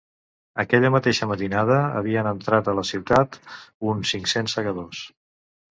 Aquella 0.61 0.89
mateixa 0.95 1.27
matinada 1.33 1.77
havien 1.99 2.31
entrat 2.31 2.73
a 2.73 2.77
la 2.81 2.87
ciutat 2.93 3.39
uns 3.95 4.17
cinc-cents 4.17 4.61
segadors. 4.61 5.07